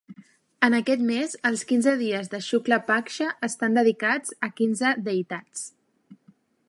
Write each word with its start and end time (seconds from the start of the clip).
En 0.67 0.75
aquest 0.75 1.01
mes, 1.09 1.35
els 1.49 1.63
quinze 1.71 1.93
dies 1.99 2.31
de 2.31 2.39
Shukla 2.45 2.79
Paksha 2.87 3.29
estan 3.49 3.77
dedicats 3.81 4.35
a 4.49 4.51
quinze 4.61 4.95
deïtats. 5.11 5.63